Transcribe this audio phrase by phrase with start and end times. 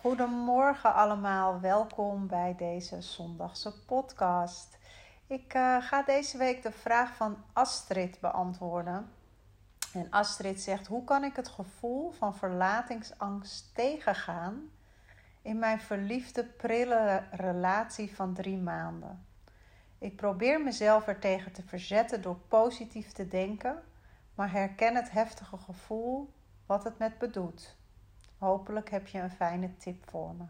[0.00, 4.78] Goedemorgen allemaal, welkom bij deze zondagse podcast.
[5.26, 9.10] Ik uh, ga deze week de vraag van Astrid beantwoorden.
[9.92, 14.70] En Astrid zegt: Hoe kan ik het gevoel van verlatingsangst tegengaan
[15.42, 19.26] in mijn verliefde, prille relatie van drie maanden?
[19.98, 23.82] Ik probeer mezelf er tegen te verzetten door positief te denken,
[24.34, 26.32] maar herken het heftige gevoel
[26.66, 27.76] wat het met me doet.
[28.38, 30.44] Hopelijk heb je een fijne tip voor me.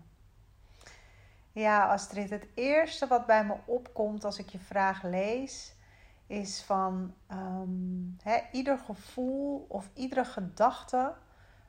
[1.53, 5.74] Ja, Astrid, het eerste wat bij me opkomt als ik je vraag lees,
[6.27, 8.16] is van um,
[8.52, 11.15] ieder gevoel of iedere gedachte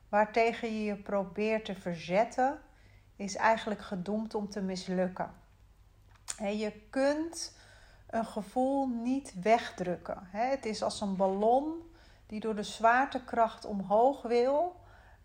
[0.08, 2.58] waartegen je je probeert te verzetten,
[3.16, 5.30] is eigenlijk gedoemd om te mislukken.
[6.38, 7.56] je kunt
[8.10, 10.28] een gevoel niet wegdrukken.
[10.30, 11.92] het is als een ballon
[12.26, 14.76] die door de zwaartekracht omhoog wil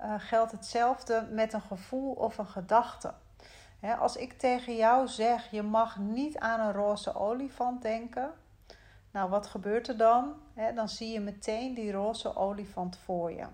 [0.03, 3.13] uh, geldt hetzelfde met een gevoel of een gedachte.
[3.99, 8.31] als ik tegen jou zeg, je mag niet aan een roze olifant denken.
[9.11, 10.33] Nou, wat gebeurt er dan?
[10.75, 13.45] dan zie je meteen die roze olifant voor je.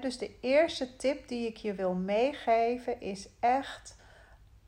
[0.00, 3.96] dus de eerste tip die ik je wil meegeven is echt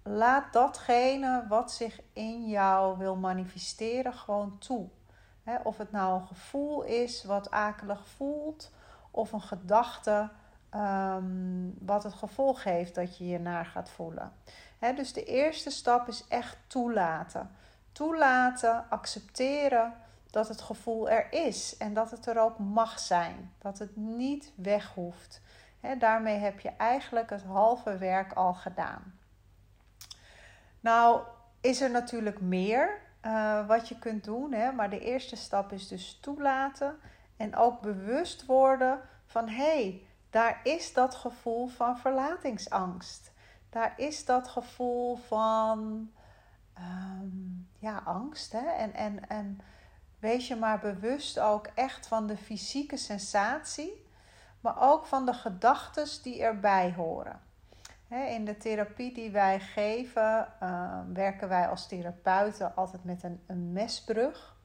[0.02, 4.88] laat datgene wat zich in jou wil manifesteren gewoon toe.
[5.62, 8.70] of het nou een gevoel is wat akelig voelt
[9.10, 10.30] of een gedachte
[10.76, 14.32] Ehm, wat het gevolg heeft dat je je naar gaat voelen.
[14.94, 17.50] dus de eerste stap is echt toelaten.
[17.92, 19.94] Toelaten, accepteren
[20.30, 23.52] dat het gevoel er is en dat het er ook mag zijn.
[23.58, 25.40] Dat het niet weg hoeft.
[25.98, 29.18] daarmee heb je eigenlijk het halve werk al gedaan.
[30.80, 31.20] Nou,
[31.60, 34.72] is er natuurlijk meer uh, wat je kunt doen, hè?
[34.72, 36.96] maar de eerste stap is dus toelaten
[37.36, 43.32] en ook bewust worden van hé, hey, daar is dat gevoel van verlatingsangst.
[43.70, 46.10] Daar is dat gevoel van
[46.74, 47.28] ehm,
[47.78, 48.52] ja, angst.
[48.52, 48.66] Hè?
[48.66, 49.60] En, en, en
[50.18, 54.06] wees je maar bewust ook echt van de fysieke sensatie,
[54.60, 57.40] maar ook van de gedachten die erbij horen.
[58.08, 63.72] In de therapie die wij geven, ehm, werken wij als therapeuten altijd met een, een
[63.72, 64.55] mesbrug.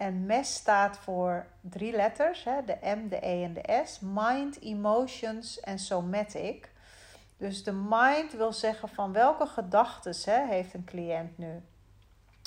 [0.00, 3.98] En MES staat voor drie letters, hè, de M, de E en de S.
[4.00, 6.72] Mind, Emotions en Somatic.
[7.36, 11.62] Dus de mind wil zeggen van welke gedachten heeft een cliënt nu.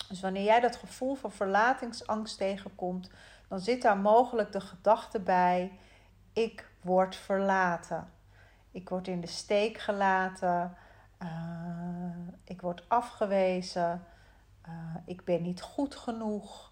[0.10, 3.10] Dus wanneer jij dat gevoel van verlatingsangst tegenkomt,
[3.48, 5.72] dan zit daar mogelijk de gedachte bij:
[6.32, 8.12] ik word verlaten.
[8.72, 10.78] Ik word in de steek gelaten.
[11.24, 11.30] Uh,
[12.44, 14.04] ik word afgewezen.
[14.68, 16.72] Uh, ik ben niet goed genoeg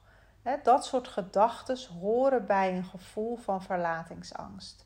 [0.64, 4.86] dat soort gedachten horen bij een gevoel van verlatingsangst.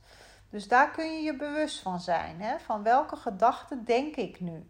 [0.49, 2.59] Dus daar kun je je bewust van zijn.
[2.59, 4.69] Van welke gedachten denk ik nu?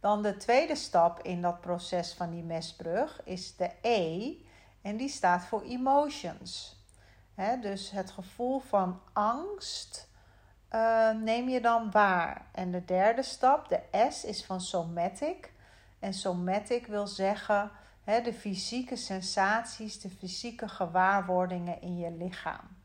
[0.00, 4.34] Dan de tweede stap in dat proces van die mesbrug is de E.
[4.82, 6.76] En die staat voor emotions.
[7.60, 10.08] dus het gevoel van angst
[10.74, 12.46] uh, neem je dan waar.
[12.52, 15.52] En de derde stap, de S, is van somatic.
[15.98, 17.70] En somatic wil zeggen
[18.08, 22.76] de fysieke sensaties, de fysieke gewaarwordingen in je lichaam.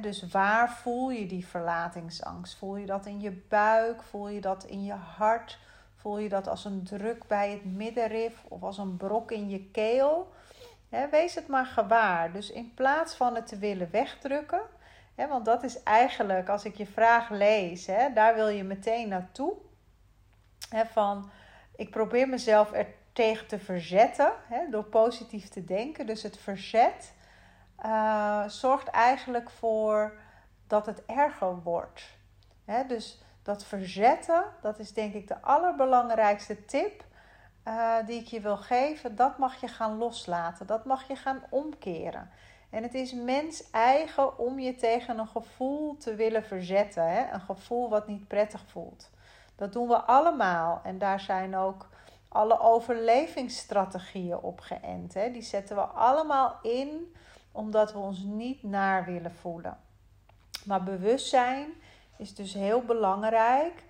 [0.00, 2.56] dus waar voel je die verlatingsangst?
[2.58, 4.02] Voel je dat in je buik?
[4.02, 5.58] Voel je dat in je hart?
[5.96, 9.70] Voel je dat als een druk bij het middenrif of als een brok in je
[9.70, 10.32] keel?
[11.10, 12.32] wees het maar gewaar.
[12.32, 14.62] Dus in plaats van het te willen wegdrukken,
[15.14, 19.52] want dat is eigenlijk, als ik je vraag lees, daar wil je meteen naartoe.
[20.92, 21.30] van,
[21.76, 26.06] ik probeer mezelf er tegen te verzetten hè, door positief te denken.
[26.06, 27.12] Dus het verzet
[27.84, 30.12] uh, zorgt eigenlijk voor
[30.66, 32.02] dat het erger wordt.
[32.64, 37.04] Hè, dus dat verzetten, dat is denk ik de allerbelangrijkste tip
[37.68, 39.16] uh, die ik je wil geven.
[39.16, 42.30] Dat mag je gaan loslaten, dat mag je gaan omkeren.
[42.70, 47.10] En het is mens eigen om je tegen een gevoel te willen verzetten.
[47.10, 47.32] Hè?
[47.32, 49.10] Een gevoel wat niet prettig voelt.
[49.56, 50.80] Dat doen we allemaal.
[50.84, 51.88] En daar zijn ook
[52.32, 55.14] alle overlevingsstrategieën opgeënt.
[55.14, 55.30] Hè?
[55.30, 57.14] Die zetten we allemaal in
[57.52, 59.78] omdat we ons niet naar willen voelen.
[60.64, 61.72] Maar bewustzijn
[62.16, 63.84] is dus heel belangrijk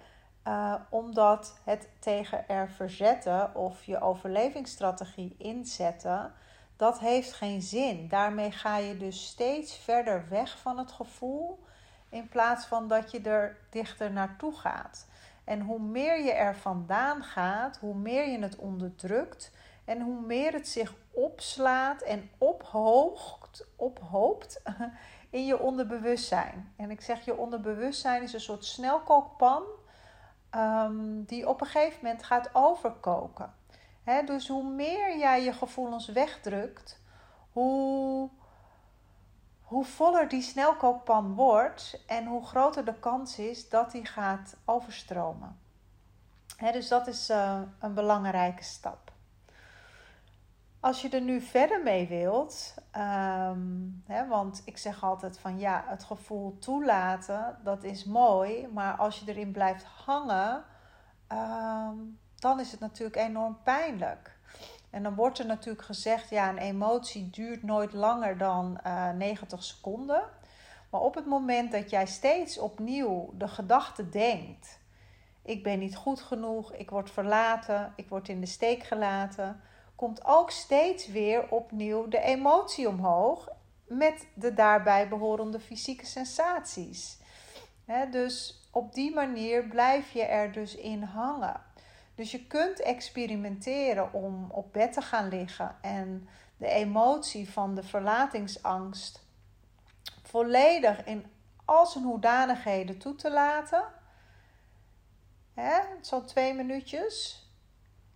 [0.48, 6.32] Uh, omdat het tegen er verzetten of je overlevingsstrategie inzetten,
[6.76, 8.08] dat heeft geen zin.
[8.08, 11.64] Daarmee ga je dus steeds verder weg van het gevoel,
[12.08, 15.06] in plaats van dat je er dichter naartoe gaat.
[15.44, 19.52] En hoe meer je er vandaan gaat, hoe meer je het onderdrukt
[19.84, 24.62] en hoe meer het zich opslaat en ophoogt, ophoopt
[25.30, 26.72] in je onderbewustzijn.
[26.76, 29.62] En ik zeg je onderbewustzijn is een soort snelkookpan
[30.56, 33.54] um, die op een gegeven moment gaat overkoken.
[34.24, 37.00] dus hoe meer jij je gevoelens wegdrukt,
[37.52, 38.30] hoe,
[39.72, 45.58] hoe voller die snelkookpan wordt en hoe groter de kans is dat die gaat overstromen.
[46.58, 49.12] dus dat is uh, een belangrijke stap.
[50.80, 52.74] Als je er nu verder mee wilt,
[54.04, 59.20] hè, want ik zeg altijd van ja, het gevoel toelaten, dat is mooi, maar als
[59.20, 60.64] je erin blijft hangen,
[61.32, 64.38] um, dan is het natuurlijk enorm pijnlijk.
[64.92, 69.16] En dan wordt er natuurlijk gezegd, ja, een emotie duurt nooit langer dan uh, eh,
[69.16, 70.22] 90 seconden.
[70.90, 74.78] Maar op het moment dat jij steeds opnieuw de gedachte denkt,
[75.42, 79.60] ik ben niet goed genoeg, ik word verlaten, ik word in de steek gelaten
[80.02, 83.48] komt ook steeds weer opnieuw de emotie omhoog
[83.86, 87.18] met de daarbij behorende fysieke sensaties.
[88.10, 91.60] dus op die manier blijf je er dus in hangen.
[92.14, 97.82] Dus je kunt experimenteren om op bed te gaan liggen en de emotie van de
[97.82, 99.26] verlatingsangst
[100.22, 101.26] volledig in
[101.64, 103.84] al zijn hoedanigheden toe te laten.
[106.00, 107.46] Zo'n twee minuutjes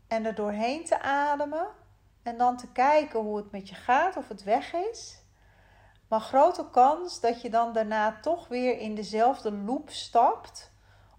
[0.09, 1.67] en er doorheen te ademen
[2.23, 5.19] en dan te kijken hoe het met je gaat, of het weg is.
[6.09, 10.71] Maar grote kans dat je dan daarna toch weer in dezelfde loop stapt,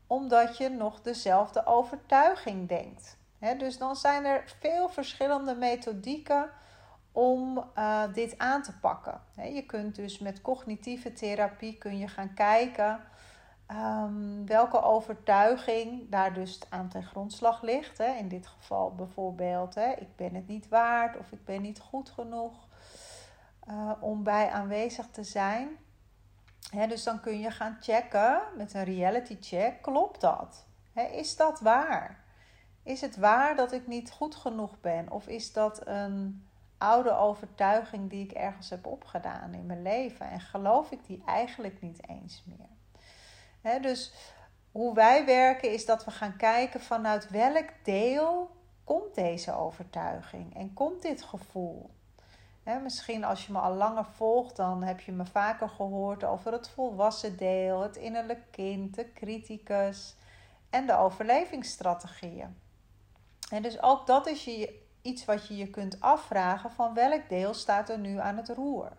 [0.07, 3.17] omdat je nog dezelfde overtuiging denkt.
[3.57, 6.49] dus dan zijn er veel verschillende methodieken
[7.11, 9.21] om uh, dit aan te pakken.
[9.35, 13.01] je kunt dus met cognitieve therapie kun je gaan kijken
[13.71, 17.99] Um, welke overtuiging daar dus aan ten grondslag ligt.
[17.99, 22.67] In dit geval bijvoorbeeld, ik ben het niet waard of ik ben niet goed genoeg
[23.69, 25.67] uh, om bij aanwezig te zijn.
[26.71, 30.65] Dus dan kun je gaan checken met een reality check, klopt dat?
[31.11, 32.23] Is dat waar?
[32.83, 35.11] Is het waar dat ik niet goed genoeg ben?
[35.11, 36.47] Of is dat een
[36.77, 41.81] oude overtuiging die ik ergens heb opgedaan in mijn leven en geloof ik die eigenlijk
[41.81, 42.75] niet eens meer?
[43.81, 44.13] dus
[44.71, 50.73] hoe wij werken is dat we gaan kijken vanuit welk deel komt deze overtuiging en
[50.73, 51.89] komt dit gevoel.
[52.75, 56.69] Misschien als je me al langer volgt, dan heb je me vaker gehoord over het
[56.69, 60.15] volwassen deel, het innerlijk kind, de criticus
[60.69, 62.57] en de overlevingsstrategieën.
[63.49, 67.53] En dus ook dat is je, iets wat je je kunt afvragen van welk deel
[67.53, 68.91] staat er nu aan het roer.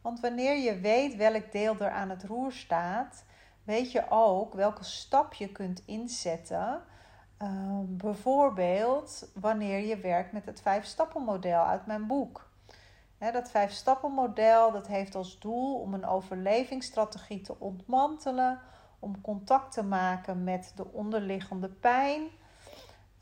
[0.00, 3.24] Want wanneer je weet welk deel er aan het roer staat,
[3.64, 6.82] weet je ook welke stap je kunt inzetten.
[7.38, 12.47] Ehm, bijvoorbeeld wanneer je werkt met het vijf-stappen-model uit mijn boek.
[13.18, 18.60] Dat vijf-stappen-model dat heeft als doel om een overlevingsstrategie te ontmantelen,
[18.98, 22.22] om contact te maken met de onderliggende pijn,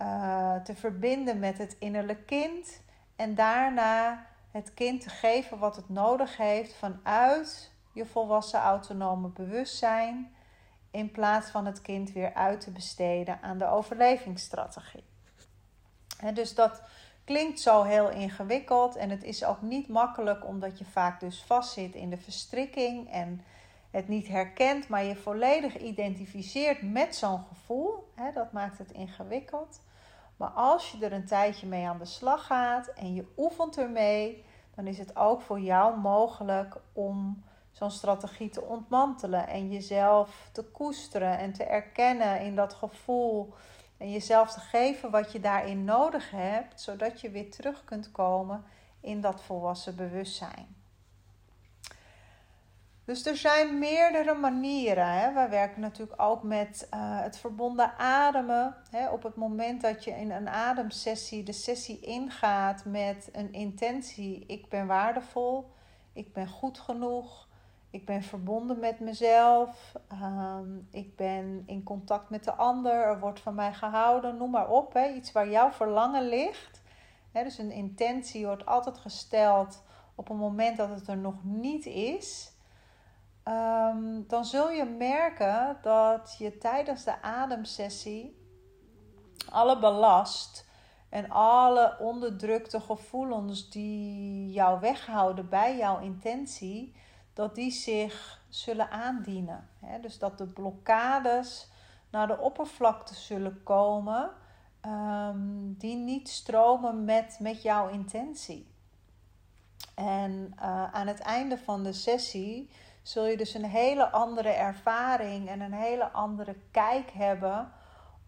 [0.03, 2.81] uh, te verbinden met het innerlijk kind
[3.17, 10.35] en daarna het kind te geven wat het nodig heeft vanuit je volwassen autonome bewustzijn
[10.91, 15.05] in plaats van het kind weer uit te besteden aan de overlevingsstrategie.
[16.35, 16.83] Dus dat
[17.27, 21.95] klinkt zo heel ingewikkeld en het is ook niet makkelijk omdat je vaak dus vastzit
[21.95, 23.41] in de verstrikking en
[23.91, 28.13] het niet herkent, maar je volledig identificeert met zo'n gevoel.
[28.35, 29.81] dat maakt het ingewikkeld.
[30.37, 34.45] Maar als je er een tijdje mee aan de slag gaat en je oefent ermee,
[34.75, 40.65] dan is het ook voor jou mogelijk om zo'n strategie te ontmantelen en jezelf te
[40.65, 43.55] koesteren en te erkennen in dat gevoel
[43.97, 48.65] en jezelf te geven wat je daarin nodig hebt, zodat je weer terug kunt komen
[49.01, 50.77] in dat volwassen bewustzijn.
[53.07, 55.09] Dus er zijn meerdere manieren.
[55.09, 55.33] Hè.
[55.33, 58.75] Wij werken natuurlijk ook met uh, het verbonden ademen.
[58.91, 59.09] Hè.
[59.09, 64.69] Op het moment dat je in een ademsessie de sessie ingaat met een intentie: ik
[64.69, 65.71] ben waardevol,
[66.13, 67.46] ik ben goed genoeg,
[67.91, 69.95] ik ben verbonden met mezelf.
[70.09, 72.93] Ehm, ik ben in contact met de ander.
[72.93, 74.37] Er wordt van mij gehouden.
[74.37, 74.93] Noem maar op.
[74.93, 75.09] Hè.
[75.09, 76.83] Iets waar jouw verlangen ligt.
[77.33, 79.83] Hè, dus een intentie wordt altijd gesteld
[80.15, 82.55] op een moment dat het er nog niet is.
[83.43, 88.45] ehm, dan zul je merken dat je tijdens de ademsessie
[89.51, 90.69] alle belast
[91.09, 96.95] en alle onderdrukte gevoelens die jou weghouden bij jouw intentie,
[97.37, 99.69] dat die zich zullen aandienen.
[100.01, 101.69] dus dat de blokkades
[102.11, 104.31] naar de oppervlakte zullen komen
[104.81, 108.67] ehm, die niet stromen met, met jouw intentie.
[109.95, 112.71] En uh, aan het einde van de sessie
[113.03, 117.73] zul je dus een hele andere ervaring en een hele andere kijk hebben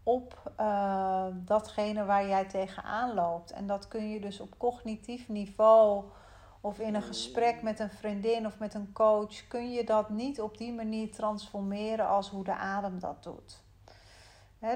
[0.03, 3.51] op uh, datgene waar jij tegenaan loopt.
[3.51, 6.05] En dat kun je dus op cognitief niveau
[6.61, 10.41] of in een gesprek met een vriendin of met een coach, kun je dat niet
[10.41, 13.59] op die manier transformeren als hoe de adem dat doet.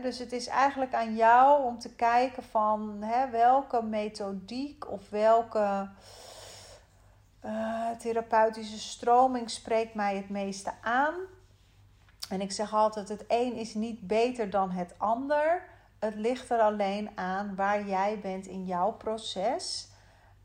[0.02, 5.88] dus het is eigenlijk aan jou om te kijken van welke methodiek of welke
[7.44, 11.14] uh, therapeutische stroming spreekt mij het meeste aan.
[12.28, 15.62] En ik zeg altijd: het een is niet beter dan het ander.
[15.98, 19.91] Het ligt er alleen aan waar jij bent in jouw proces.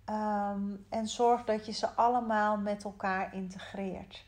[0.08, 4.26] Ehm, en zorg dat je ze allemaal met elkaar integreert.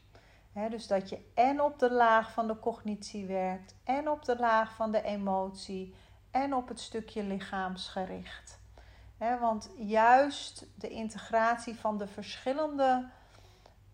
[0.70, 4.76] dus dat je en op de laag van de cognitie werkt, en op de laag
[4.76, 5.96] van de emotie,
[6.32, 8.60] en op het stukje lichaamsgericht.
[9.18, 13.10] want juist de integratie van de verschillende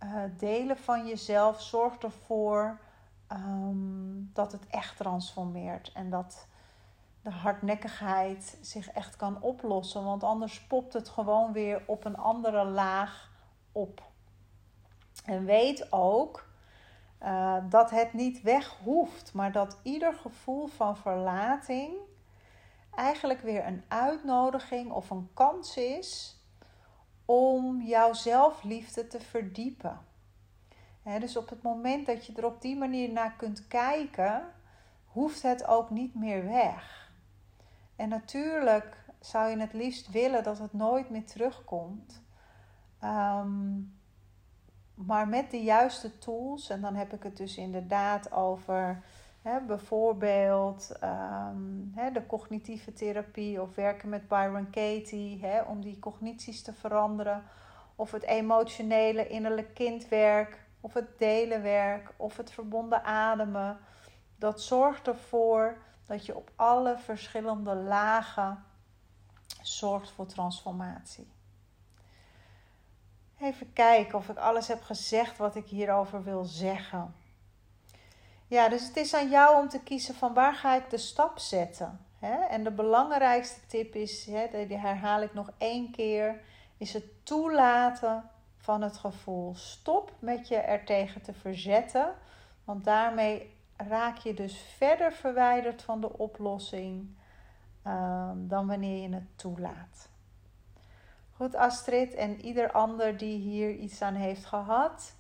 [0.04, 2.80] uh, delen van jezelf zorgt ervoor
[3.28, 6.48] Ehm, dat het echt transformeert en dat
[7.26, 10.04] de hardnekkigheid zich echt kan oplossen.
[10.04, 13.32] Want anders popt het gewoon weer op een andere laag
[13.72, 14.02] op.
[15.26, 16.48] En weet ook
[17.24, 21.94] uh, dat het niet weg hoeft, maar dat ieder gevoel van verlating
[22.96, 26.40] eigenlijk weer een uitnodiging of een kans is
[27.26, 30.00] om jouw zelfliefde te verdiepen
[31.20, 34.44] dus op het moment dat je er op die manier naar kunt kijken,
[35.06, 37.05] hoeft het ook niet meer weg.
[37.96, 42.24] En natuurlijk zou je het liefst willen dat het nooit meer terugkomt.
[43.00, 43.80] Ehm,
[44.94, 49.04] maar met de juiste tools, en dan heb ik het dus inderdaad over
[49.68, 57.44] bijvoorbeeld um, de cognitieve therapie of werken met Byron Katie om die cognities te veranderen,
[57.96, 63.78] of het emotionele innerlijk kindwerk of het delenwerk of het verbonden ademen.
[64.36, 68.64] Dat zorgt ervoor dat je op alle verschillende lagen
[69.62, 71.34] zorgt voor transformatie.
[73.40, 77.16] Even kijken of ik alles heb gezegd wat ik hierover wil zeggen.
[78.48, 81.40] Ja, dus het is aan jou om te kiezen van waar ga ik de stap
[81.40, 82.00] zetten.
[82.50, 84.24] En de belangrijkste tip is,
[84.68, 86.42] die herhaal ik nog één keer,
[86.78, 89.56] is het toelaten van het gevoel.
[89.56, 92.16] Stop met je er tegen te verzetten,
[92.64, 97.16] want daarmee raak je dus verder verwijderd van de oplossing
[97.84, 100.10] ehm, dan wanneer je het toelaat.
[101.32, 105.16] Goed, Astrid en ieder ander die hier iets aan heeft gehad.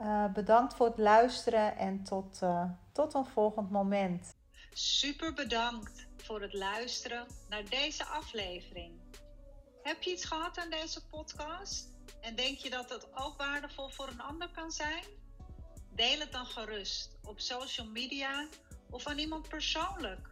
[0.00, 4.34] Uh, bedankt voor het luisteren en tot, uh, tot een volgend moment.
[4.72, 8.92] Super bedankt voor het luisteren naar deze aflevering.
[9.82, 11.88] Heb je iets gehad aan deze podcast?
[12.20, 15.04] En denk je dat het ook waardevol voor een ander kan zijn?
[15.94, 18.48] Deel het dan gerust op social media
[18.90, 20.28] of aan iemand persoonlijk,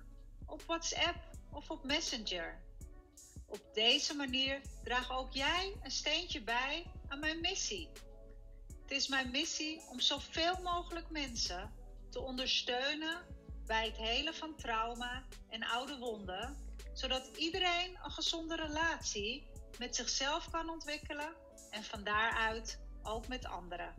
[0.46, 1.16] op WhatsApp
[1.50, 2.62] of op Messenger.
[3.46, 7.88] Op deze manier draag ook jij een steentje bij aan mijn missie.
[8.82, 11.72] Het is mijn missie om zoveel mogelijk mensen
[12.10, 13.26] te ondersteunen
[13.66, 16.56] bij het helen van trauma en oude wonden,
[16.92, 19.46] zodat iedereen een gezonde relatie
[19.78, 21.34] met zichzelf kan ontwikkelen
[21.70, 23.94] en van daaruit ook met anderen.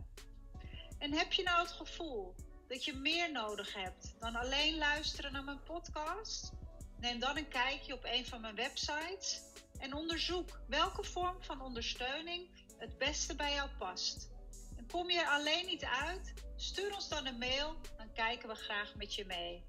[1.04, 2.34] En heb je nou het gevoel
[2.68, 6.52] dat je meer nodig hebt dan alleen luisteren naar mijn podcast?
[7.00, 9.40] Neem dan een kijkje op een van mijn websites
[9.78, 14.30] en onderzoek welke vorm van ondersteuning het beste bij jou past.
[14.76, 16.34] En kom je er alleen niet uit?
[16.56, 19.64] Stuur ons dan een mail, dan kijken we graag met je mee.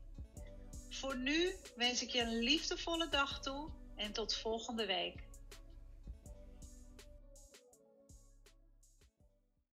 [0.90, 5.25] Voor nu wens ik je een liefdevolle dag toe en tot volgende week.